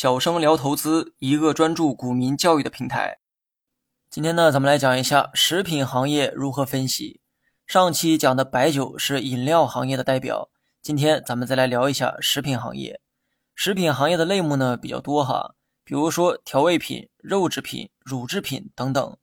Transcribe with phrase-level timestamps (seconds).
[0.00, 3.18] 小生聊投资，一个专注股民教育的平台。
[4.08, 7.20] 今天呢，咱们来讲一下食品行业如何分析。
[7.66, 10.50] 上期讲的白酒是饮料行业的代表，
[10.80, 13.00] 今天咱们再来聊一下食品行业。
[13.56, 19.16] 食品行业的类目呢比较多哈，比如说调味品、肉制品、乳制品等等。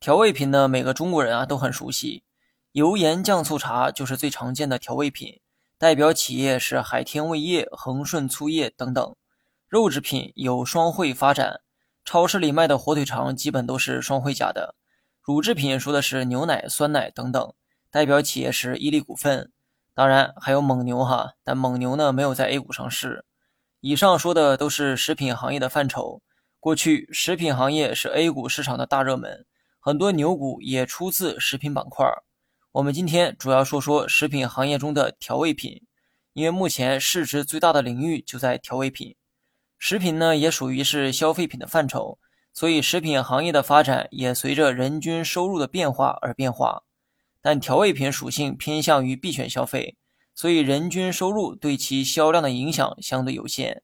[0.00, 2.24] 调味品呢，每个中国人啊都很熟悉，
[2.72, 5.42] 油盐酱醋茶就是最常见的调味品。
[5.76, 9.14] 代表企业是海天味业、恒顺醋业等等。
[9.74, 11.60] 肉制品有双汇发展，
[12.04, 14.76] 超市里卖的火腿肠基本都是双汇家的。
[15.20, 17.52] 乳制品说的是牛奶、酸奶等等，
[17.90, 19.50] 代表企业是伊利股份。
[19.92, 23.24] 当然还有蒙牛哈，但蒙牛呢没有在 A 股上市。
[23.80, 26.22] 以上说的都是食品行业的范畴。
[26.60, 29.44] 过去食品行业是 A 股市场的大热门，
[29.80, 32.06] 很多牛股也出自食品板块。
[32.70, 35.82] 我们今天主要说说食品行业中的调味品，
[36.32, 39.16] 因为目前市值最大的领域就在调味品。
[39.86, 42.18] 食品呢也属于是消费品的范畴，
[42.54, 46.84] 所以食品行业的发展也随着人均收入的变化而变化。
[47.42, 49.98] 但调味品属性偏向于必选消费，
[50.34, 53.82] 所以人均收入对其销量的影响相对有限。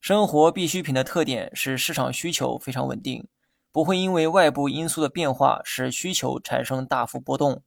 [0.00, 3.28] 生活必需品的特点是市场需求非常稳定，
[3.70, 7.62] 不会因为外部因素的变化使需求产生大幅波动。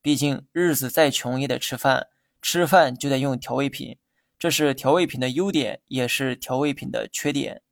[0.00, 2.06] 毕竟日子再穷也得吃饭，
[2.40, 3.98] 吃饭就得用调味品，
[4.38, 7.62] 这是调味品的优点，也是调味品的缺点。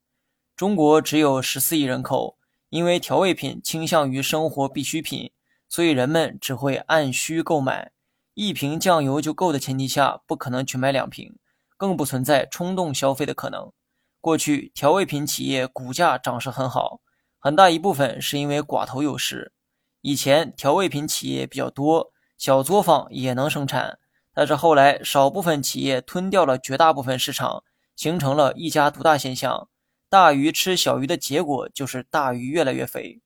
[0.56, 2.38] 中国只有十四亿人口，
[2.70, 5.30] 因为调味品倾向于生活必需品，
[5.68, 7.92] 所以人们只会按需购买。
[8.34, 11.38] 一瓶酱油就够的前提下，不可能去买两瓶，
[11.76, 13.72] 更不存在冲动消费的可能。
[14.20, 17.00] 过去调味品企业股价涨势很好，
[17.38, 19.52] 很大一部分是因为寡头优势。
[20.00, 22.12] 以前调味品企业比较多。
[22.36, 23.98] 小作坊也能生产，
[24.36, 27.64] 但是后来少部分企业吞掉了绝大部分市场，
[27.96, 29.70] 形成了一家独大现象。
[30.10, 33.22] 大鱼吃小鱼的结果就是大鱼越来越肥。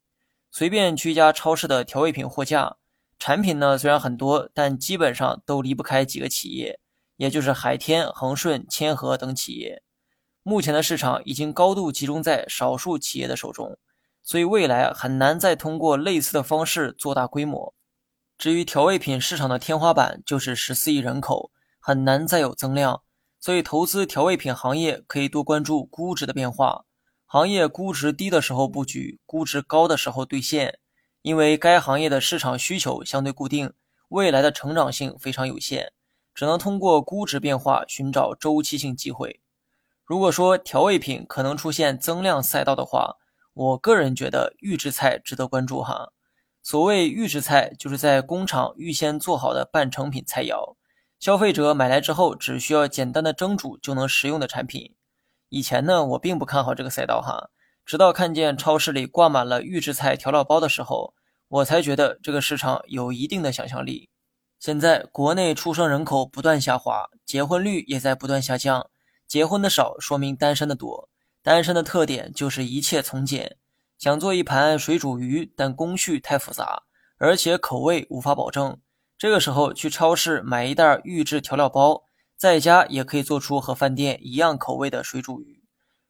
[0.52, 2.77] 随便去一家超市的调味品货架，
[3.19, 6.79] 产品呢虽然很多，但基本上都离不开几个企业，
[7.17, 9.83] 也就是海天、恒顺、千和等企业。
[10.45, 13.77] 目前的市场已经高度集中在少数企业的手中，
[14.23, 17.74] 所以未来很难再通过类似的方式做大规模。
[18.40, 23.02] 至于调味品市场的天花板就是十四亿人口，很难再有增量，
[23.39, 26.86] 所以投资调味品行业可以多关注估值的变化。
[27.27, 30.79] 行业估值低的时候布局，估值高的时候兑现，
[31.20, 33.74] 因为该行业的市场需求相对固定，
[34.08, 35.92] 未来的成长性非常有限，
[36.34, 39.42] 只能通过估值变化寻找周期性机会。
[40.06, 43.17] 如果说调味品可能出现增量赛道的话，
[43.52, 46.12] 我个人觉得预制菜值得关注哈。
[46.63, 50.77] 所谓预制菜，就是在工厂预先做好的半成品菜肴，
[51.19, 54.95] 消费者买来之后只需要简单的蒸煮就能食用的产品。
[55.48, 57.51] 以前呢，我并不看好这个赛道哈，
[57.85, 61.15] 直到看见超市里挂满了预制菜调料包的时候，
[61.48, 64.11] 我才觉得这个市场有一定的想象力。
[64.59, 68.91] 现在国内出生人口不断下滑，结婚率也在不断下降，
[69.27, 71.09] 结婚的少说明单身的多，
[71.42, 73.57] 单身的特点就是一切从简。
[74.00, 76.84] 想做一盘水煮鱼，但工序太复杂，
[77.18, 78.80] 而且口味无法保证。
[79.18, 85.62] 这个时候去超市买一袋预制调料包，在家也可以做出和饭店一样口味的水煮鱼。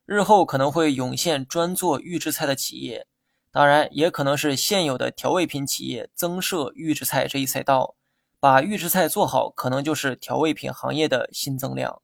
[0.07, 3.09] 日后可能会涌现专做预制菜的企业，
[3.51, 7.97] 当然也可能是现有的调味品企业增设预制菜这一赛道，
[8.39, 12.01] 把预制菜做好，可能就是调味品行业的新增量。